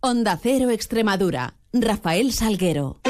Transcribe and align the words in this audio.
Onda 0.00 0.38
Cero 0.40 0.70
Extremadura. 0.70 1.54
Rafael 1.72 2.32
Salguero. 2.32 3.00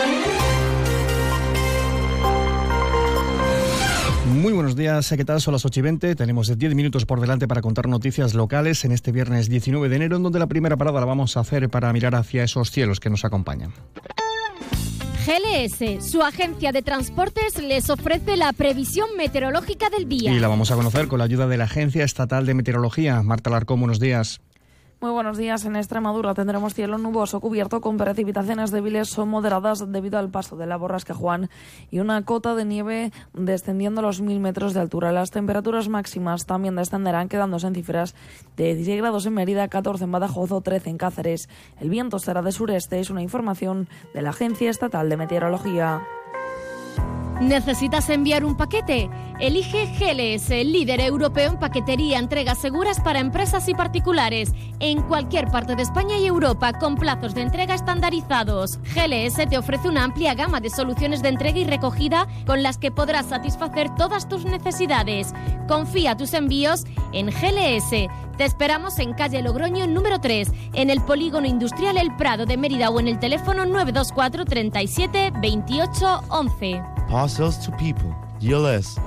Muy 4.33 4.55
buenos 4.55 4.75
días, 4.75 5.13
¿qué 5.15 5.25
tal? 5.25 5.43
Son 5.43 5.53
las 5.53 5.67
8 5.67 5.81
y 5.81 5.83
20. 5.83 6.15
Tenemos 6.15 6.57
10 6.57 6.75
minutos 6.75 7.05
por 7.05 7.21
delante 7.21 7.47
para 7.47 7.61
contar 7.61 7.89
noticias 7.89 8.33
locales 8.33 8.87
en 8.87 8.93
este 8.93 9.13
viernes 9.13 9.51
19 9.51 9.87
de 9.91 9.97
enero, 9.97 10.17
en 10.17 10.23
donde 10.23 10.39
la 10.39 10.47
primera 10.47 10.79
parada 10.79 11.01
la 11.01 11.07
vamos 11.07 11.37
a 11.37 11.41
hacer 11.41 11.69
para 11.69 11.93
mirar 11.93 12.15
hacia 12.15 12.45
esos 12.45 12.71
cielos 12.71 13.01
que 13.01 13.11
nos 13.11 13.23
acompañan. 13.23 13.75
GLS, 15.27 16.11
su 16.11 16.23
agencia 16.23 16.73
de 16.73 16.81
transportes, 16.81 17.63
les 17.63 17.91
ofrece 17.91 18.39
la 18.39 18.55
previsión 18.55 19.11
meteorológica 19.15 19.91
del 19.91 20.09
día. 20.09 20.33
Y 20.33 20.41
la 20.41 20.49
vamos 20.49 20.71
a 20.71 20.75
conocer 20.75 21.07
con 21.07 21.19
la 21.19 21.27
ayuda 21.27 21.47
de 21.47 21.59
la 21.59 21.65
Agencia 21.65 22.03
Estatal 22.03 22.47
de 22.47 22.55
Meteorología. 22.55 23.23
Marta 23.23 23.51
Larcón, 23.51 23.81
buenos 23.81 24.01
días. 24.01 24.41
Muy 25.01 25.13
buenos 25.13 25.39
días. 25.39 25.65
En 25.65 25.77
Extremadura 25.77 26.35
tendremos 26.35 26.75
cielo 26.75 26.99
nuboso 26.99 27.39
cubierto 27.39 27.81
con 27.81 27.97
precipitaciones 27.99 28.73
débiles 28.73 29.17
o 29.17 29.27
moderadas 29.27 29.93
debido 29.93 30.19
al 30.19 30.29
paso 30.29 30.57
de 30.57 30.67
la 30.67 30.77
borrasca 30.77 31.15
Juan 31.15 31.51
y 31.89 32.01
una 32.01 32.25
cota 32.25 32.57
de 32.57 32.65
nieve 32.65 33.13
descendiendo 33.33 34.03
los 34.03 34.21
mil 34.21 34.41
metros 34.41 34.75
de 34.75 34.81
altura. 34.81 35.13
Las 35.13 35.31
temperaturas 35.31 35.89
máximas 35.89 36.47
también 36.47 36.75
descenderán 36.75 37.29
quedándose 37.29 37.69
en 37.69 37.77
cifras 37.77 38.17
de 38.57 38.75
16 38.75 39.01
grados 39.01 39.25
en 39.27 39.35
Mérida, 39.35 39.69
14 39.69 40.03
en 40.03 40.11
Badajoz 40.11 40.51
o 40.51 40.63
13 40.63 40.91
en 40.91 40.99
Cáceres. 40.99 41.49
El 41.81 41.91
viento 41.91 42.19
será 42.19 42.43
de 42.43 42.51
sureste. 42.51 42.99
Es 42.99 43.09
una 43.09 43.23
información 43.23 43.89
de 44.15 44.23
la 44.23 44.31
Agencia 44.31 44.69
Estatal 44.69 45.09
de 45.09 45.17
Meteorología. 45.17 46.03
¿Necesitas 47.41 48.11
enviar 48.11 48.45
un 48.45 48.57
paquete? 48.57 49.09
Elige 49.39 49.87
GLS, 49.87 50.49
líder 50.49 51.01
europeo 51.01 51.53
en 51.53 51.59
paquetería, 51.59 52.19
entregas 52.19 52.59
seguras 52.59 53.01
para 53.01 53.21
empresas 53.21 53.69
y 53.69 53.75
particulares, 53.75 54.53
en 54.81 55.03
cualquier 55.03 55.47
parte 55.47 55.77
de 55.77 55.83
España 55.83 56.19
y 56.19 56.27
Europa, 56.27 56.73
con 56.73 56.97
plazos 56.97 57.37
de 57.37 57.43
entrega 57.43 57.77
estandarizados. 57.77 58.81
GLS 58.93 59.49
te 59.49 59.57
ofrece 59.57 59.89
una 59.89 60.03
amplia 60.03 60.35
gama 60.35 60.59
de 60.59 60.69
soluciones 60.69 61.23
de 61.23 61.29
entrega 61.29 61.61
y 61.61 61.65
recogida 61.65 62.27
con 62.45 62.65
las 62.65 62.77
que 62.77 62.91
podrás 62.91 63.27
satisfacer 63.27 63.95
todas 63.95 64.29
tus 64.29 64.45
necesidades. 64.45 65.33
Confía 65.69 66.17
tus 66.17 66.35
envíos 66.35 66.87
en 67.13 67.27
GLS. 67.27 68.11
Te 68.37 68.45
esperamos 68.45 68.99
en 68.99 69.15
calle 69.15 69.43
Logroño 69.43 69.87
número 69.87 70.21
3, 70.21 70.51
en 70.73 70.91
el 70.91 71.01
Polígono 71.03 71.47
Industrial 71.47 71.99
El 71.99 72.17
Prado 72.17 72.47
de 72.47 72.57
Mérida 72.57 72.91
o 72.91 72.99
en 72.99 73.07
el 73.07 73.21
teléfono 73.21 73.65
924 73.65 74.45
37 74.45 75.33
28 75.41 76.21
11. 76.31 76.98
Parcels 77.09 77.57
to 77.65 77.73
people. 77.73 78.15
GLS. 78.39 78.99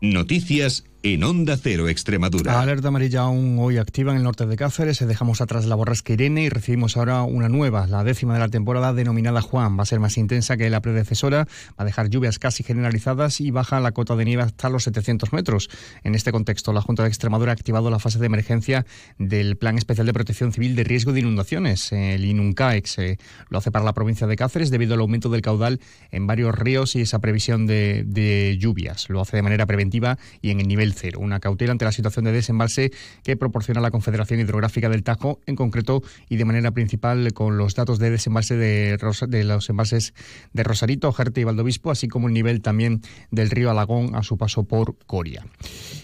Noticias 0.00 0.82
en 1.14 1.22
Onda 1.22 1.56
Cero 1.56 1.88
Extremadura. 1.88 2.60
Alerta 2.60 2.88
amarilla 2.88 3.20
aún 3.20 3.58
hoy 3.60 3.78
activa 3.78 4.10
en 4.10 4.18
el 4.18 4.24
norte 4.24 4.44
de 4.44 4.56
Cáceres. 4.56 5.06
Dejamos 5.06 5.40
atrás 5.40 5.64
la 5.64 5.76
borrasca 5.76 6.12
Irene 6.12 6.42
y 6.42 6.48
recibimos 6.48 6.96
ahora 6.96 7.22
una 7.22 7.48
nueva, 7.48 7.86
la 7.86 8.02
décima 8.02 8.34
de 8.34 8.40
la 8.40 8.48
temporada, 8.48 8.92
denominada 8.92 9.40
Juan. 9.40 9.78
Va 9.78 9.84
a 9.84 9.86
ser 9.86 10.00
más 10.00 10.18
intensa 10.18 10.56
que 10.56 10.68
la 10.68 10.80
predecesora, 10.80 11.46
va 11.46 11.74
a 11.76 11.84
dejar 11.84 12.10
lluvias 12.10 12.40
casi 12.40 12.64
generalizadas 12.64 13.40
y 13.40 13.52
baja 13.52 13.78
la 13.78 13.92
cota 13.92 14.16
de 14.16 14.24
nieve 14.24 14.42
hasta 14.42 14.68
los 14.68 14.82
700 14.82 15.32
metros. 15.32 15.70
En 16.02 16.16
este 16.16 16.32
contexto, 16.32 16.72
la 16.72 16.82
Junta 16.82 17.04
de 17.04 17.08
Extremadura 17.08 17.52
ha 17.52 17.54
activado 17.54 17.88
la 17.88 18.00
fase 18.00 18.18
de 18.18 18.26
emergencia 18.26 18.84
del 19.16 19.56
Plan 19.56 19.78
Especial 19.78 20.06
de 20.06 20.12
Protección 20.12 20.52
Civil 20.52 20.74
de 20.74 20.82
Riesgo 20.82 21.12
de 21.12 21.20
Inundaciones, 21.20 21.92
el 21.92 22.24
INUNCAEX. 22.24 22.98
Eh, 22.98 23.18
lo 23.48 23.58
hace 23.58 23.70
para 23.70 23.84
la 23.84 23.94
provincia 23.94 24.26
de 24.26 24.34
Cáceres 24.34 24.70
debido 24.70 24.94
al 24.94 25.00
aumento 25.00 25.28
del 25.28 25.42
caudal 25.42 25.80
en 26.10 26.26
varios 26.26 26.52
ríos 26.52 26.96
y 26.96 27.02
esa 27.02 27.20
previsión 27.20 27.66
de, 27.66 28.02
de 28.04 28.56
lluvias. 28.58 29.08
Lo 29.08 29.20
hace 29.20 29.36
de 29.36 29.42
manera 29.42 29.66
preventiva 29.66 30.18
y 30.42 30.50
en 30.50 30.58
el 30.58 30.66
nivel 30.66 30.95
Una 31.18 31.40
cautela 31.40 31.72
ante 31.72 31.84
la 31.84 31.92
situación 31.92 32.24
de 32.24 32.32
desembalse 32.32 32.90
que 33.22 33.36
proporciona 33.36 33.80
la 33.80 33.90
Confederación 33.90 34.40
Hidrográfica 34.40 34.88
del 34.88 35.02
Tajo, 35.02 35.40
en 35.46 35.54
concreto 35.54 36.02
y 36.28 36.36
de 36.36 36.44
manera 36.44 36.70
principal 36.70 37.32
con 37.34 37.58
los 37.58 37.74
datos 37.74 37.98
de 37.98 38.10
desembalse 38.10 38.56
de, 38.56 38.98
de 39.28 39.44
los 39.44 39.68
embalses 39.68 40.14
de 40.52 40.62
Rosarito, 40.62 41.12
Jerte 41.12 41.42
y 41.42 41.44
Valdobispo, 41.44 41.90
así 41.90 42.08
como 42.08 42.28
el 42.28 42.34
nivel 42.34 42.62
también 42.62 43.02
del 43.30 43.50
río 43.50 43.70
Alagón 43.70 44.14
a 44.14 44.22
su 44.22 44.38
paso 44.38 44.64
por 44.64 44.96
Coria. 45.06 45.46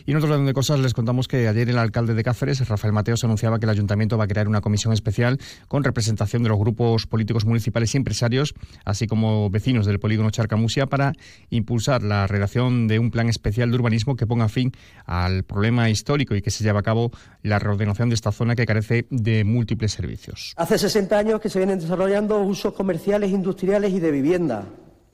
Y 0.04 0.10
en 0.10 0.16
otro 0.18 0.28
lado 0.28 0.44
de 0.44 0.52
cosas 0.52 0.78
les 0.80 0.94
contamos 0.94 1.28
que 1.28 1.48
ayer 1.48 1.70
el 1.70 1.78
alcalde 1.78 2.14
de 2.14 2.22
Cáceres, 2.22 2.68
Rafael 2.68 2.92
Mateos, 2.92 3.24
anunciaba 3.24 3.58
que 3.58 3.66
el 3.66 3.70
ayuntamiento 3.70 4.18
va 4.18 4.24
a 4.24 4.28
crear 4.28 4.48
una 4.48 4.60
comisión 4.60 4.92
especial 4.92 5.38
con 5.68 5.84
representación 5.84 6.42
de 6.42 6.50
los 6.50 6.58
grupos 6.58 7.06
políticos 7.06 7.44
municipales 7.44 7.94
y 7.94 7.96
empresarios, 7.96 8.54
así 8.84 9.06
como 9.06 9.48
vecinos 9.50 9.86
del 9.86 9.98
polígono 9.98 10.30
Charcamusia, 10.30 10.86
para 10.86 11.12
impulsar 11.50 12.02
la 12.02 12.26
redacción 12.26 12.88
de 12.88 12.98
un 12.98 13.10
plan 13.10 13.28
especial 13.28 13.70
de 13.70 13.76
urbanismo 13.76 14.16
que 14.16 14.26
ponga 14.26 14.48
fin 14.48 14.72
al 15.06 15.44
problema 15.44 15.90
histórico 15.90 16.34
y 16.34 16.42
que 16.42 16.50
se 16.50 16.64
lleva 16.64 16.80
a 16.80 16.82
cabo 16.82 17.10
la 17.42 17.58
reordenación 17.58 18.08
de 18.08 18.14
esta 18.14 18.32
zona 18.32 18.54
que 18.54 18.66
carece 18.66 19.06
de 19.10 19.44
múltiples 19.44 19.92
servicios. 19.92 20.54
Hace 20.56 20.78
60 20.78 21.18
años 21.18 21.40
que 21.40 21.48
se 21.48 21.58
vienen 21.58 21.78
desarrollando 21.78 22.40
usos 22.40 22.72
comerciales, 22.72 23.30
industriales 23.30 23.92
y 23.92 24.00
de 24.00 24.10
vivienda. 24.10 24.64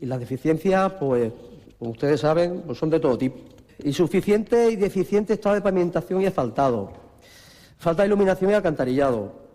Y 0.00 0.06
las 0.06 0.20
deficiencias, 0.20 0.92
pues, 0.94 1.32
como 1.78 1.92
ustedes 1.92 2.20
saben, 2.20 2.62
pues 2.66 2.78
son 2.78 2.90
de 2.90 3.00
todo 3.00 3.18
tipo. 3.18 3.38
Insuficiente 3.84 4.70
y 4.70 4.76
deficiente 4.76 5.34
estado 5.34 5.54
de 5.56 5.60
pavimentación 5.60 6.20
y 6.22 6.26
asfaltado. 6.26 6.92
Falta 7.78 8.02
de 8.02 8.08
iluminación 8.08 8.50
y 8.50 8.54
alcantarillado. 8.54 9.48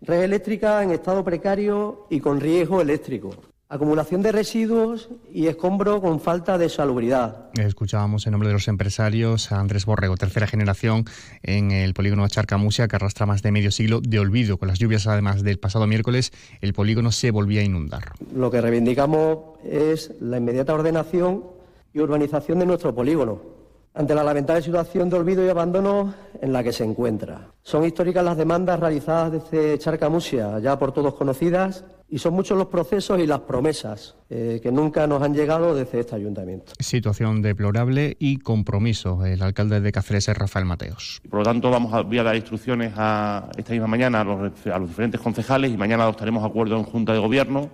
Red 0.00 0.22
eléctrica 0.22 0.82
en 0.82 0.90
estado 0.90 1.24
precario 1.24 2.06
y 2.10 2.20
con 2.20 2.40
riesgo 2.40 2.80
eléctrico. 2.80 3.30
Acumulación 3.70 4.22
de 4.22 4.32
residuos 4.32 5.10
y 5.30 5.46
escombro 5.46 6.00
con 6.00 6.20
falta 6.20 6.56
de 6.56 6.70
salubridad. 6.70 7.50
Escuchábamos 7.58 8.26
en 8.26 8.30
nombre 8.30 8.48
de 8.48 8.54
los 8.54 8.66
empresarios 8.66 9.52
a 9.52 9.60
Andrés 9.60 9.84
Borrego, 9.84 10.16
tercera 10.16 10.46
generación 10.46 11.04
en 11.42 11.70
el 11.70 11.92
polígono 11.92 12.22
de 12.22 12.30
Charcamusia, 12.30 12.88
que 12.88 12.96
arrastra 12.96 13.26
más 13.26 13.42
de 13.42 13.52
medio 13.52 13.70
siglo 13.70 14.00
de 14.00 14.20
olvido. 14.20 14.56
Con 14.56 14.68
las 14.68 14.78
lluvias, 14.78 15.06
además 15.06 15.42
del 15.42 15.58
pasado 15.58 15.86
miércoles, 15.86 16.32
el 16.62 16.72
polígono 16.72 17.12
se 17.12 17.30
volvía 17.30 17.60
a 17.60 17.64
inundar. 17.64 18.12
Lo 18.34 18.50
que 18.50 18.62
reivindicamos 18.62 19.58
es 19.62 20.12
la 20.18 20.38
inmediata 20.38 20.72
ordenación 20.72 21.44
y 21.92 22.00
urbanización 22.00 22.60
de 22.60 22.64
nuestro 22.64 22.94
polígono 22.94 23.57
ante 23.98 24.14
la 24.14 24.22
lamentable 24.22 24.62
situación 24.62 25.10
de 25.10 25.16
olvido 25.16 25.44
y 25.44 25.48
abandono 25.48 26.14
en 26.40 26.52
la 26.52 26.62
que 26.62 26.72
se 26.72 26.84
encuentra. 26.84 27.48
Son 27.62 27.84
históricas 27.84 28.24
las 28.24 28.36
demandas 28.36 28.78
realizadas 28.78 29.32
desde 29.32 29.76
Charcamusia, 29.76 30.60
ya 30.60 30.78
por 30.78 30.92
todos 30.92 31.14
conocidas, 31.14 31.84
y 32.08 32.18
son 32.18 32.34
muchos 32.34 32.56
los 32.56 32.68
procesos 32.68 33.18
y 33.18 33.26
las 33.26 33.40
promesas 33.40 34.14
eh, 34.30 34.60
que 34.62 34.70
nunca 34.70 35.08
nos 35.08 35.20
han 35.20 35.34
llegado 35.34 35.74
desde 35.74 35.98
este 35.98 36.14
ayuntamiento. 36.14 36.74
Situación 36.78 37.42
deplorable 37.42 38.16
y 38.20 38.38
compromiso. 38.38 39.26
El 39.26 39.42
alcalde 39.42 39.80
de 39.80 39.90
Cáceres 39.90 40.28
es 40.28 40.38
Rafael 40.38 40.64
Mateos. 40.64 41.20
Por 41.28 41.40
lo 41.40 41.44
tanto, 41.44 41.68
vamos 41.68 41.92
a, 41.92 42.02
voy 42.02 42.18
a 42.18 42.22
dar 42.22 42.36
instrucciones 42.36 42.92
a, 42.96 43.50
esta 43.58 43.72
misma 43.72 43.88
mañana 43.88 44.20
a 44.20 44.24
los, 44.24 44.66
a 44.68 44.78
los 44.78 44.88
diferentes 44.90 45.20
concejales 45.20 45.72
y 45.72 45.76
mañana 45.76 46.04
adoptaremos 46.04 46.44
acuerdo 46.44 46.76
en 46.76 46.84
Junta 46.84 47.12
de 47.12 47.18
Gobierno 47.18 47.68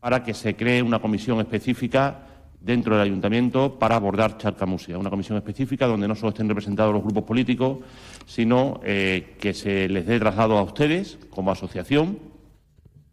para 0.00 0.24
que 0.24 0.34
se 0.34 0.56
cree 0.56 0.82
una 0.82 0.98
comisión 0.98 1.38
específica 1.38 2.24
dentro 2.60 2.96
del 2.96 3.04
ayuntamiento 3.04 3.78
para 3.78 3.96
abordar 3.96 4.36
Charcamusia, 4.38 4.98
una 4.98 5.10
comisión 5.10 5.38
específica 5.38 5.86
donde 5.86 6.08
no 6.08 6.14
solo 6.14 6.30
estén 6.30 6.48
representados 6.48 6.92
los 6.92 7.02
grupos 7.02 7.24
políticos, 7.24 7.78
sino 8.26 8.80
eh, 8.84 9.36
que 9.38 9.54
se 9.54 9.88
les 9.88 10.06
dé 10.06 10.18
traslado 10.18 10.58
a 10.58 10.62
ustedes 10.62 11.18
como 11.30 11.52
asociación 11.52 12.18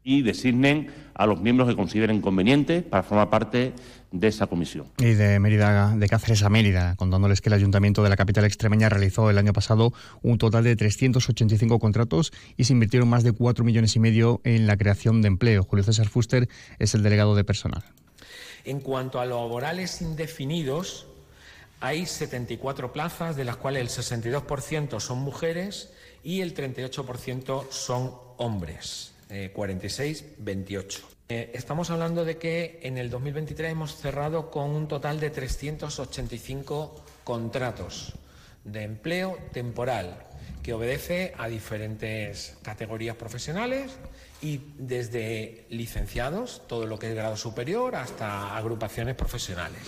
y 0.03 0.21
designen 0.21 0.87
a 1.15 1.25
los 1.25 1.41
miembros 1.41 1.67
que 1.67 1.75
consideren 1.75 2.21
convenientes 2.21 2.83
para 2.83 3.01
formar 3.01 3.29
parte 3.29 3.73
de 4.11 4.27
esa 4.27 4.47
comisión. 4.47 4.85
Y 4.99 5.13
de 5.13 5.39
Mérida, 5.39 5.95
de 5.95 6.07
Cáceres 6.07 6.43
a 6.43 6.49
Mérida, 6.49 6.95
contándoles 6.95 7.41
que 7.41 7.49
el 7.49 7.53
Ayuntamiento 7.53 8.03
de 8.03 8.09
la 8.09 8.15
capital 8.15 8.45
extremeña 8.45 8.89
realizó 8.89 9.29
el 9.29 9.37
año 9.37 9.51
pasado 9.51 9.93
un 10.21 10.37
total 10.37 10.63
de 10.63 10.75
385 10.75 11.79
contratos 11.79 12.31
y 12.55 12.65
se 12.65 12.73
invirtieron 12.73 13.09
más 13.09 13.23
de 13.23 13.31
4 13.31 13.65
millones 13.65 13.95
y 13.95 13.99
medio 13.99 14.41
en 14.43 14.67
la 14.67 14.77
creación 14.77 15.21
de 15.21 15.27
empleo. 15.27 15.63
Julio 15.63 15.83
César 15.83 16.07
Fuster 16.07 16.47
es 16.77 16.93
el 16.93 17.01
delegado 17.01 17.35
de 17.35 17.43
personal. 17.43 17.83
En 18.65 18.79
cuanto 18.79 19.19
a 19.19 19.25
laborales 19.25 20.01
indefinidos, 20.01 21.05
hay 21.79 22.05
74 22.05 22.91
plazas, 22.91 23.35
de 23.35 23.45
las 23.45 23.57
cuales 23.57 23.81
el 23.81 24.03
62% 24.03 24.99
son 24.99 25.19
mujeres 25.19 25.91
y 26.23 26.41
el 26.41 26.55
38% 26.55 27.69
son 27.69 28.15
hombres. 28.37 29.11
46, 29.53 30.25
28. 30.37 31.01
Eh, 31.27 31.51
estamos 31.55 31.89
hablando 31.89 32.25
de 32.25 32.37
que 32.37 32.79
en 32.83 32.97
el 32.97 33.09
2023 33.09 33.71
hemos 33.71 33.95
cerrado 33.95 34.51
con 34.51 34.69
un 34.69 34.87
total 34.87 35.19
de 35.19 35.31
385 35.31 37.03
contratos 37.23 38.13
de 38.63 38.83
empleo 38.83 39.37
temporal 39.51 40.27
que 40.61 40.73
obedece 40.73 41.33
a 41.37 41.47
diferentes 41.47 42.57
categorías 42.61 43.15
profesionales 43.15 43.91
y 44.45 44.61
desde 44.77 45.65
licenciados, 45.71 46.61
todo 46.67 46.85
lo 46.85 46.99
que 46.99 47.09
es 47.09 47.15
grado 47.15 47.35
superior, 47.35 47.95
hasta 47.95 48.55
agrupaciones 48.55 49.15
profesionales. 49.15 49.79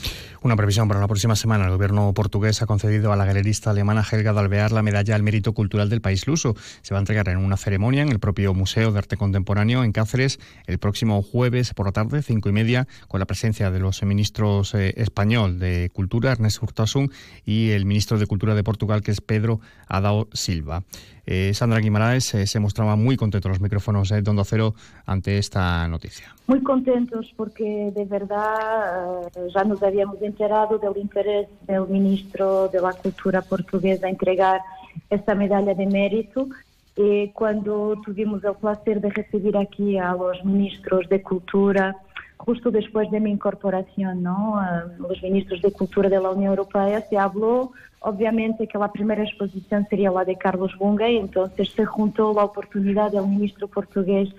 Una 0.42 0.56
previsión 0.56 0.88
para 0.88 1.00
la 1.00 1.08
próxima 1.08 1.36
semana. 1.36 1.66
El 1.66 1.72
gobierno 1.72 2.12
portugués 2.16 2.64
ha 2.64 2.66
concedido 2.66 3.14
a 3.14 3.16
la 3.16 3.26
galerista 3.26 3.70
alemana 3.70 4.04
Helga 4.10 4.34
Dalvear 4.34 4.72
la 4.72 4.82
medalla 4.82 5.14
al 5.14 5.22
mérito 5.22 5.54
cultural 5.54 5.90
del 5.90 6.02
país 6.02 6.26
luso. 6.26 6.56
Se 6.82 6.96
va 6.96 6.98
a 6.98 7.02
entregar 7.02 7.30
en 7.30 7.38
una 7.38 7.56
ceremonia 7.56 8.02
en 8.02 8.10
el 8.10 8.20
propio 8.20 8.56
Museo 8.56 8.92
de 8.92 8.98
Arte 8.98 9.16
Contemporáneo 9.16 9.84
en 9.84 9.92
Cáceres 9.92 10.40
el 10.66 10.80
próximo 10.80 11.22
jueves 11.22 11.76
por 11.76 11.86
la 11.86 11.92
tarde, 11.92 12.24
cinco 12.24 12.50
y 12.50 12.52
media, 12.52 12.88
con 13.08 13.20
la 13.20 13.28
presencia 13.28 13.70
de 13.70 13.80
los 13.80 14.02
ministros 14.02 14.74
eh, 14.74 14.96
español 14.98 15.60
de 15.60 15.92
Cultura, 15.94 16.32
Ernest 16.32 16.64
Urtasun, 16.64 17.12
y 17.46 17.72
el 17.72 17.86
ministro 17.86 18.18
de 18.18 18.26
Cultura 18.26 18.56
de 18.56 18.64
Portugal, 18.64 19.04
que 19.04 19.12
es 19.12 19.22
Pedro 19.22 19.60
Adao 19.88 20.30
Silva. 20.34 20.84
Eh, 21.30 21.54
Sandra 21.54 21.80
Guimaraes 21.80 22.34
eh, 22.36 22.48
se 22.48 22.62
mostraba 22.62 22.96
muy 22.96 23.18
contento 23.18 23.50
en 23.50 23.52
los 23.52 23.60
micrófonos 23.60 24.08
de 24.08 24.22
Dondo 24.22 24.46
Cero 24.48 24.74
ante 25.06 25.38
esta 25.38 25.88
noticia. 25.88 26.34
Muy 26.48 26.64
contentos 26.64 27.34
porque 27.36 27.92
de 27.94 28.06
verdad 28.06 29.30
ya 29.54 29.64
nos 29.64 29.84
habíamos 29.84 30.22
enterado 30.22 30.78
del 30.78 30.98
interés 30.98 31.48
del 31.68 31.88
ministro 31.88 32.70
de 32.70 32.82
la 32.82 32.94
Cultura 32.94 33.42
portugués 33.42 34.04
a 34.04 34.10
entregar 34.10 34.62
esta 35.10 35.36
medalla 35.36 35.74
de 35.74 35.86
mérito 35.86 36.48
y 36.96 37.28
cuando 37.30 38.02
tuvimos 38.04 38.44
el 38.44 38.56
placer 38.56 39.00
de 39.02 39.10
recibir 39.12 39.56
aquí 39.58 39.98
a 39.98 40.14
los 40.14 40.44
ministros 40.44 41.08
de 41.10 41.22
Cultura 41.22 41.96
justo 42.38 42.72
después 42.72 43.10
de 43.12 43.20
mi 43.20 43.32
incorporación, 43.32 44.24
¿no? 44.24 44.62
los 45.00 45.22
ministros 45.22 45.62
de 45.62 45.72
Cultura 45.72 46.10
de 46.10 46.20
la 46.20 46.30
Unión 46.30 46.52
Europea, 46.52 47.02
se 47.02 47.18
habló, 47.18 47.72
obviamente, 48.00 48.68
que 48.68 48.78
la 48.78 48.92
primera 48.92 49.24
exposición 49.24 49.86
sería 49.90 50.12
la 50.12 50.24
de 50.24 50.38
Carlos 50.38 50.72
Bunga, 50.78 51.10
y 51.10 51.18
entonces 51.18 51.70
se 51.72 51.86
juntó 51.86 52.34
la 52.34 52.46
oportunidad 52.46 53.12
del 53.12 53.28
ministro 53.28 53.68
portugués 53.68 54.30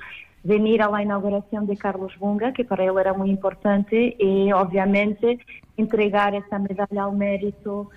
venir 0.42 0.82
a 0.82 0.90
la 0.90 1.02
inauguración 1.02 1.66
de 1.66 1.76
Carlos 1.76 2.12
Bunga, 2.18 2.52
que 2.52 2.64
para 2.64 2.84
él 2.84 2.94
era 2.98 3.12
muy 3.12 3.30
importante, 3.30 4.16
y 4.18 4.52
obviamente 4.52 5.38
entregar 5.76 6.34
esta 6.34 6.58
medalla 6.58 7.04
al 7.04 7.16
mérito. 7.16 7.90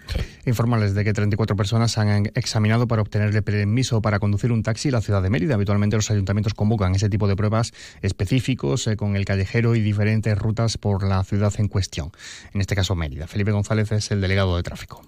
Informarles 0.45 0.93
de 0.93 1.03
que 1.03 1.13
34 1.13 1.55
personas 1.55 1.97
han 1.97 2.27
examinado 2.35 2.87
para 2.87 3.01
obtener 3.01 3.35
el 3.35 3.43
permiso 3.43 4.01
para 4.01 4.19
conducir 4.19 4.51
un 4.51 4.63
taxi 4.63 4.89
en 4.89 4.93
la 4.93 5.01
ciudad 5.01 5.21
de 5.21 5.29
Mérida. 5.29 5.55
Habitualmente 5.55 5.95
los 5.95 6.09
ayuntamientos 6.11 6.53
convocan 6.53 6.95
ese 6.95 7.09
tipo 7.09 7.27
de 7.27 7.35
pruebas 7.35 7.73
específicos 8.01 8.87
eh, 8.87 8.95
con 8.95 9.15
el 9.15 9.25
callejero 9.25 9.75
y 9.75 9.81
diferentes 9.81 10.37
rutas 10.37 10.77
por 10.77 11.03
la 11.03 11.23
ciudad 11.23 11.53
en 11.57 11.67
cuestión. 11.67 12.11
En 12.53 12.61
este 12.61 12.75
caso 12.75 12.95
Mérida. 12.95 13.27
Felipe 13.27 13.51
González 13.51 13.91
es 13.91 14.11
el 14.11 14.21
delegado 14.21 14.55
de 14.55 14.63
tráfico. 14.63 15.01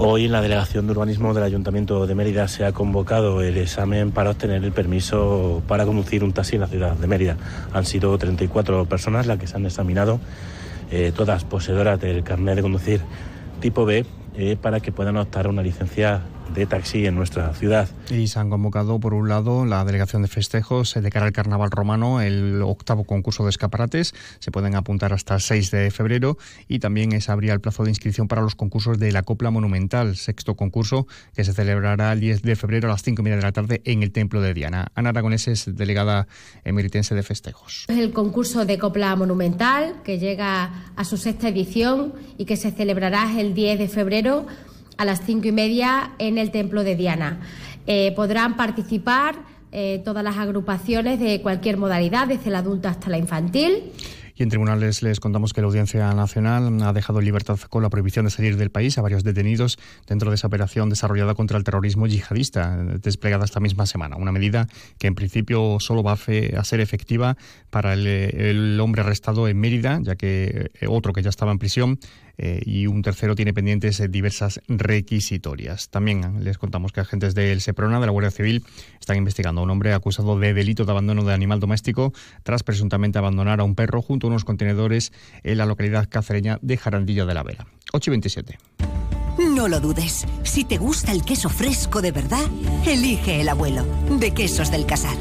Hoy 0.00 0.26
en 0.26 0.32
la 0.32 0.40
Delegación 0.40 0.86
de 0.86 0.92
Urbanismo 0.92 1.34
del 1.34 1.42
Ayuntamiento 1.42 2.06
de 2.06 2.14
Mérida 2.14 2.46
se 2.46 2.64
ha 2.64 2.70
convocado 2.70 3.42
el 3.42 3.56
examen 3.56 4.12
para 4.12 4.30
obtener 4.30 4.62
el 4.62 4.70
permiso 4.70 5.60
para 5.66 5.86
conducir 5.86 6.22
un 6.22 6.32
taxi 6.32 6.54
en 6.54 6.60
la 6.60 6.68
ciudad 6.68 6.94
de 6.94 7.08
Mérida. 7.08 7.36
Han 7.72 7.84
sido 7.84 8.16
34 8.16 8.84
personas 8.84 9.26
las 9.26 9.38
que 9.38 9.48
se 9.48 9.56
han 9.56 9.66
examinado, 9.66 10.20
eh, 10.92 11.10
todas 11.16 11.42
poseedoras 11.42 12.00
del 12.00 12.22
carnet 12.22 12.54
de 12.54 12.62
conducir 12.62 13.00
tipo 13.58 13.84
B, 13.84 14.06
eh, 14.36 14.56
para 14.62 14.78
que 14.78 14.92
puedan 14.92 15.16
optar 15.16 15.46
a 15.46 15.48
una 15.48 15.62
licencia 15.62 16.20
de 16.54 16.66
taxi 16.66 17.06
en 17.06 17.14
nuestra 17.14 17.52
ciudad. 17.54 17.88
Y 18.10 18.28
se 18.28 18.38
han 18.38 18.50
convocado, 18.50 18.98
por 19.00 19.14
un 19.14 19.28
lado, 19.28 19.64
la 19.64 19.84
delegación 19.84 20.22
de 20.22 20.28
festejos 20.28 20.94
de 20.94 21.10
cara 21.10 21.26
al 21.26 21.32
Carnaval 21.32 21.70
Romano, 21.70 22.20
el 22.20 22.62
octavo 22.62 23.04
concurso 23.04 23.44
de 23.44 23.50
escaparates. 23.50 24.14
Se 24.38 24.50
pueden 24.50 24.74
apuntar 24.74 25.12
hasta 25.12 25.34
el 25.34 25.40
6 25.40 25.70
de 25.70 25.90
febrero 25.90 26.38
y 26.66 26.78
también 26.78 27.18
se 27.20 27.32
abría 27.32 27.52
el 27.52 27.60
plazo 27.60 27.84
de 27.84 27.90
inscripción 27.90 28.28
para 28.28 28.42
los 28.42 28.54
concursos 28.54 28.98
de 28.98 29.12
la 29.12 29.22
Copla 29.22 29.50
Monumental, 29.50 30.16
sexto 30.16 30.56
concurso 30.56 31.06
que 31.34 31.44
se 31.44 31.52
celebrará 31.52 32.12
el 32.12 32.20
10 32.20 32.42
de 32.42 32.56
febrero 32.56 32.88
a 32.88 32.92
las 32.92 33.02
5 33.02 33.22
y 33.22 33.24
media 33.24 33.36
de 33.36 33.42
la 33.42 33.52
tarde 33.52 33.82
en 33.84 34.02
el 34.02 34.12
Templo 34.12 34.40
de 34.40 34.54
Diana. 34.54 34.88
Ana 34.94 35.10
Aragonés 35.10 35.48
es 35.48 35.76
delegada 35.76 36.28
emeritense 36.64 37.14
de 37.14 37.22
festejos. 37.22 37.84
Es 37.88 37.98
el 37.98 38.12
concurso 38.12 38.64
de 38.64 38.78
Copla 38.78 39.14
Monumental 39.16 40.02
que 40.04 40.18
llega 40.18 40.92
a 40.96 41.04
su 41.04 41.16
sexta 41.16 41.48
edición 41.48 42.12
y 42.36 42.44
que 42.44 42.56
se 42.56 42.70
celebrará 42.70 43.38
el 43.38 43.54
10 43.54 43.78
de 43.78 43.88
febrero 43.88 44.46
a 44.98 45.04
las 45.04 45.22
cinco 45.24 45.48
y 45.48 45.52
media 45.52 46.12
en 46.18 46.36
el 46.36 46.50
Templo 46.50 46.84
de 46.84 46.96
Diana. 46.96 47.40
Eh, 47.86 48.12
podrán 48.14 48.56
participar 48.56 49.36
eh, 49.72 50.02
todas 50.04 50.22
las 50.22 50.36
agrupaciones 50.36 51.20
de 51.20 51.40
cualquier 51.40 51.78
modalidad, 51.78 52.28
desde 52.28 52.50
la 52.50 52.58
adulta 52.58 52.90
hasta 52.90 53.08
la 53.08 53.18
infantil. 53.18 53.92
Y 54.38 54.44
en 54.44 54.50
tribunales 54.50 55.02
les 55.02 55.18
contamos 55.18 55.52
que 55.52 55.60
la 55.60 55.66
Audiencia 55.66 56.12
Nacional 56.14 56.80
ha 56.82 56.92
dejado 56.92 57.18
en 57.18 57.24
libertad 57.24 57.58
con 57.68 57.82
la 57.82 57.90
prohibición 57.90 58.24
de 58.24 58.30
salir 58.30 58.56
del 58.56 58.70
país 58.70 58.96
a 58.96 59.02
varios 59.02 59.24
detenidos 59.24 59.78
dentro 60.06 60.30
de 60.30 60.36
esa 60.36 60.46
operación 60.46 60.88
desarrollada 60.88 61.34
contra 61.34 61.58
el 61.58 61.64
terrorismo 61.64 62.06
yihadista, 62.06 62.76
desplegada 63.02 63.44
esta 63.44 63.58
misma 63.58 63.84
semana. 63.86 64.16
Una 64.16 64.30
medida 64.30 64.68
que 64.98 65.08
en 65.08 65.16
principio 65.16 65.78
solo 65.80 66.04
va 66.04 66.12
a, 66.12 66.64
ser 66.64 66.80
efectiva 66.80 67.36
para 67.70 67.94
el, 67.94 68.78
hombre 68.80 69.02
arrestado 69.02 69.48
en 69.48 69.58
Mérida, 69.58 69.98
ya 70.02 70.14
que 70.14 70.70
eh, 70.80 70.86
otro 70.88 71.12
que 71.12 71.22
ya 71.22 71.30
estaba 71.30 71.50
en 71.50 71.58
prisión 71.58 71.98
eh, 72.38 72.62
y 72.64 72.86
un 72.86 73.02
tercero 73.02 73.34
tiene 73.34 73.52
pendientes 73.52 74.02
diversas 74.10 74.60
requisitorias. 74.68 75.88
También 75.90 76.44
les 76.44 76.56
contamos 76.56 76.92
que 76.92 77.00
agentes 77.00 77.34
del 77.34 77.60
SEPRONA, 77.60 78.00
de 78.00 78.06
la 78.06 78.12
Guardia 78.12 78.30
Civil, 78.30 78.64
están 79.00 79.16
investigando 79.16 79.60
a 79.60 79.64
un 79.64 79.70
hombre 79.70 79.92
acusado 79.92 80.38
de 80.38 80.54
delito 80.54 80.84
de 80.84 80.92
abandono 80.92 81.24
de 81.24 81.34
animal 81.34 81.60
doméstico 81.60 82.12
tras 82.44 82.62
presuntamente 82.62 83.18
abandonar 83.18 83.60
a 83.60 83.64
un 83.64 83.74
perro 83.74 84.00
junto 84.00 84.26
a 84.26 84.30
unos 84.30 84.44
contenedores 84.44 85.12
en 85.42 85.58
la 85.58 85.66
localidad 85.66 86.08
cacereña 86.08 86.58
de 86.62 86.76
Jarandilla 86.76 87.26
de 87.26 87.34
la 87.34 87.42
Vera. 87.42 87.66
8 87.92 88.10
y 88.10 88.12
27. 88.12 88.58
No 89.38 89.68
lo 89.68 89.80
dudes. 89.80 90.26
Si 90.42 90.64
te 90.64 90.78
gusta 90.78 91.12
el 91.12 91.24
queso 91.24 91.48
fresco 91.48 92.02
de 92.02 92.10
verdad, 92.10 92.44
elige 92.86 93.40
el 93.40 93.48
abuelo, 93.48 93.84
de 94.18 94.32
Quesos 94.32 94.70
del 94.70 94.84
Casar. 94.84 95.16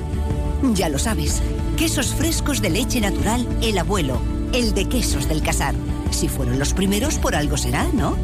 Ya 0.74 0.90
lo 0.90 0.98
sabes, 0.98 1.44
quesos 1.78 2.16
frescos 2.16 2.62
de 2.62 2.72
leche 2.72 3.00
natural, 3.00 3.48
el 3.62 3.78
abuelo, 3.78 4.20
el 4.54 4.74
de 4.74 4.90
Quesos 4.90 5.30
del 5.30 5.44
Casar. 5.44 5.76
Si 6.12 6.28
fueron 6.28 6.60
los 6.60 6.74
primeros, 6.74 7.20
por 7.20 7.36
algo 7.36 7.58
será, 7.58 7.88
¿no? 7.94 8.16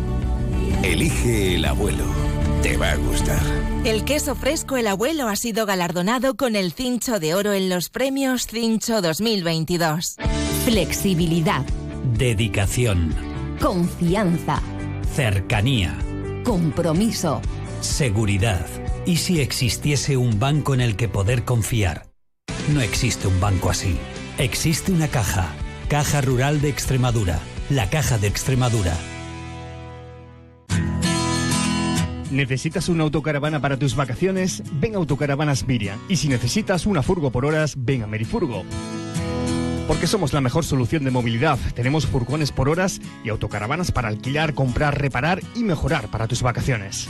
Elige 0.84 1.56
el 1.56 1.66
abuelo. 1.66 2.04
Te 2.62 2.78
va 2.78 2.92
a 2.92 2.96
gustar. 2.96 3.42
El 3.84 4.06
queso 4.06 4.36
fresco 4.36 4.78
El 4.78 4.88
Abuelo 4.88 5.28
ha 5.28 5.36
sido 5.36 5.66
galardonado 5.66 6.36
con 6.36 6.56
el 6.56 6.72
Cincho 6.72 7.20
de 7.20 7.36
Oro 7.36 7.52
en 7.54 7.70
los 7.70 7.90
premios 7.90 8.48
Cincho 8.48 9.02
2022. 9.02 10.16
Flexibilidad. 10.66 11.66
Dedicación. 12.18 13.14
Confianza. 13.62 14.62
Cercanía. 15.14 15.98
Compromiso. 16.44 17.42
Seguridad. 17.82 18.66
¿Y 19.06 19.18
si 19.18 19.42
existiese 19.42 20.16
un 20.16 20.40
banco 20.40 20.74
en 20.74 20.80
el 20.82 20.96
que 20.96 21.10
poder 21.10 21.44
confiar? 21.44 22.08
No 22.74 22.80
existe 22.80 23.28
un 23.28 23.40
banco 23.42 23.70
así. 23.70 23.98
Existe 24.38 24.92
una 24.94 25.10
caja. 25.10 25.50
Caja 25.90 26.22
Rural 26.22 26.62
de 26.62 26.70
Extremadura. 26.70 27.40
La 27.70 27.90
Caja 27.90 28.18
de 28.18 28.28
Extremadura 28.28 28.94
¿Necesitas 32.30 32.90
una 32.90 33.04
autocaravana 33.04 33.62
para 33.62 33.78
tus 33.78 33.96
vacaciones? 33.96 34.64
Ven 34.74 34.96
a 34.96 34.98
Autocaravanas 34.98 35.68
Miriam. 35.68 36.00
Y 36.10 36.18
si 36.18 36.28
necesitas 36.28 36.88
una 36.88 37.04
furgo 37.04 37.32
por 37.32 37.46
horas, 37.46 37.76
ven 37.78 38.02
a 38.02 38.08
Merifurgo. 38.08 38.64
Porque 39.88 40.08
somos 40.08 40.34
la 40.34 40.42
mejor 40.42 40.66
solución 40.66 41.04
de 41.04 41.12
movilidad. 41.12 41.60
Tenemos 41.76 42.08
furgones 42.08 42.52
por 42.52 42.70
horas 42.70 43.00
y 43.24 43.30
autocaravanas 43.30 43.92
para 43.92 44.08
alquilar, 44.08 44.56
comprar, 44.56 45.00
reparar 45.00 45.42
y 45.56 45.64
mejorar 45.64 46.08
para 46.08 46.28
tus 46.28 46.42
vacaciones. 46.42 47.08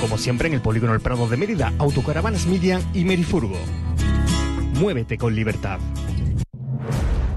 Como 0.00 0.16
siempre 0.16 0.46
en 0.46 0.54
el 0.54 0.62
Polígono 0.62 0.94
El 0.94 1.00
Prado 1.00 1.28
de 1.28 1.36
Mérida, 1.36 1.72
Autocaravanas 1.78 2.46
Miriam 2.46 2.80
y 2.94 3.04
Merifurgo. 3.04 3.58
Muévete 4.74 5.18
con 5.18 5.34
libertad. 5.34 5.80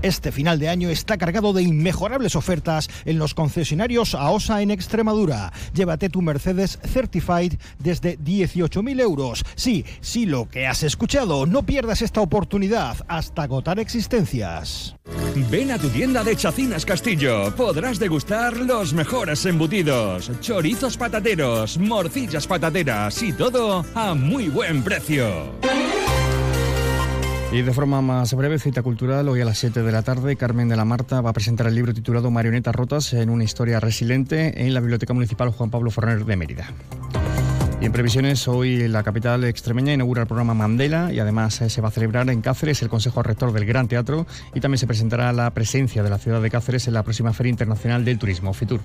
Este 0.01 0.31
final 0.31 0.57
de 0.57 0.69
año 0.69 0.89
está 0.89 1.17
cargado 1.17 1.53
de 1.53 1.61
inmejorables 1.61 2.35
ofertas 2.35 2.89
en 3.05 3.19
los 3.19 3.33
concesionarios 3.33 4.15
AOSA 4.15 4.61
en 4.61 4.71
Extremadura. 4.71 5.53
Llévate 5.73 6.09
tu 6.09 6.21
Mercedes 6.21 6.79
Certified 6.83 7.53
desde 7.77 8.17
18.000 8.17 8.99
euros. 8.99 9.45
Sí, 9.55 9.85
sí, 10.01 10.25
lo 10.25 10.49
que 10.49 10.65
has 10.65 10.83
escuchado. 10.83 11.45
No 11.45 11.63
pierdas 11.63 12.01
esta 12.01 12.21
oportunidad 12.21 12.97
hasta 13.07 13.43
agotar 13.43 13.79
existencias. 13.79 14.95
Ven 15.49 15.71
a 15.71 15.77
tu 15.77 15.89
tienda 15.89 16.23
de 16.23 16.35
Chacinas 16.35 16.85
Castillo. 16.85 17.55
Podrás 17.55 17.99
degustar 17.99 18.57
los 18.57 18.93
mejores 18.93 19.45
embutidos, 19.45 20.31
chorizos 20.41 20.97
patateros, 20.97 21.77
morcillas 21.77 22.47
patateras 22.47 23.21
y 23.21 23.33
todo 23.33 23.85
a 23.93 24.13
muy 24.15 24.49
buen 24.49 24.83
precio. 24.83 25.51
Y 27.51 27.63
de 27.63 27.73
forma 27.73 28.01
más 28.01 28.33
breve, 28.33 28.59
cita 28.59 28.81
cultural, 28.81 29.27
hoy 29.27 29.41
a 29.41 29.45
las 29.45 29.57
7 29.57 29.83
de 29.83 29.91
la 29.91 30.03
tarde, 30.03 30.37
Carmen 30.37 30.69
de 30.69 30.77
la 30.77 30.85
Marta 30.85 31.19
va 31.19 31.31
a 31.31 31.33
presentar 31.33 31.67
el 31.67 31.75
libro 31.75 31.93
titulado 31.93 32.31
Marionetas 32.31 32.73
rotas 32.73 33.11
en 33.11 33.29
una 33.29 33.43
historia 33.43 33.81
resiliente 33.81 34.65
en 34.65 34.73
la 34.73 34.79
Biblioteca 34.79 35.13
Municipal 35.13 35.49
Juan 35.49 35.69
Pablo 35.69 35.91
Forner 35.91 36.23
de 36.23 36.37
Mérida. 36.37 36.69
Y 37.81 37.85
en 37.85 37.91
previsiones, 37.91 38.47
hoy 38.47 38.87
la 38.87 39.03
capital 39.03 39.43
extremeña 39.43 39.91
inaugura 39.91 40.21
el 40.21 40.27
programa 40.27 40.53
Mandela 40.53 41.11
y 41.11 41.19
además 41.19 41.59
eh, 41.61 41.69
se 41.69 41.81
va 41.81 41.89
a 41.89 41.91
celebrar 41.91 42.29
en 42.29 42.41
Cáceres 42.41 42.81
el 42.83 42.89
Consejo 42.89 43.21
Rector 43.21 43.51
del 43.51 43.65
Gran 43.65 43.89
Teatro 43.89 44.25
y 44.53 44.61
también 44.61 44.77
se 44.77 44.87
presentará 44.87 45.33
la 45.33 45.49
presencia 45.49 46.03
de 46.03 46.09
la 46.09 46.19
ciudad 46.19 46.41
de 46.41 46.49
Cáceres 46.49 46.87
en 46.87 46.93
la 46.93 47.03
próxima 47.03 47.33
Feria 47.33 47.49
Internacional 47.49 48.05
del 48.05 48.17
Turismo, 48.17 48.53
FITUR. 48.53 48.79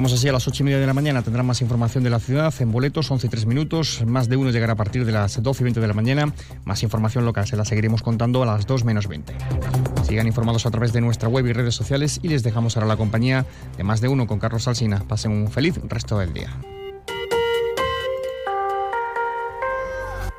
Llegamos 0.00 0.18
así 0.18 0.28
a 0.28 0.32
las 0.32 0.48
ocho 0.48 0.62
y 0.62 0.64
media 0.64 0.78
de 0.78 0.86
la 0.86 0.94
mañana. 0.94 1.20
Tendrán 1.20 1.44
más 1.44 1.60
información 1.60 2.02
de 2.02 2.08
la 2.08 2.20
ciudad 2.20 2.54
en 2.60 2.72
boletos, 2.72 3.10
11 3.10 3.26
y 3.26 3.28
3 3.28 3.44
minutos. 3.44 4.02
Más 4.06 4.30
de 4.30 4.38
uno 4.38 4.48
llegará 4.48 4.72
a 4.72 4.76
partir 4.76 5.04
de 5.04 5.12
las 5.12 5.42
12 5.42 5.62
y 5.62 5.64
20 5.64 5.78
de 5.78 5.86
la 5.86 5.92
mañana. 5.92 6.32
Más 6.64 6.82
información 6.82 7.26
local 7.26 7.46
se 7.46 7.54
la 7.54 7.66
seguiremos 7.66 8.00
contando 8.00 8.42
a 8.42 8.46
las 8.46 8.66
2 8.66 8.86
menos 8.86 9.08
20. 9.08 9.34
Sigan 10.04 10.26
informados 10.26 10.64
a 10.64 10.70
través 10.70 10.94
de 10.94 11.02
nuestra 11.02 11.28
web 11.28 11.46
y 11.46 11.52
redes 11.52 11.74
sociales 11.74 12.18
y 12.22 12.28
les 12.28 12.42
dejamos 12.42 12.78
ahora 12.78 12.88
la 12.88 12.96
compañía 12.96 13.44
de 13.76 13.84
más 13.84 14.00
de 14.00 14.08
uno 14.08 14.26
con 14.26 14.38
Carlos 14.38 14.66
Alsina. 14.68 15.04
Pasen 15.06 15.32
un 15.32 15.50
feliz 15.50 15.78
resto 15.86 16.18
del 16.18 16.32
día. 16.32 16.48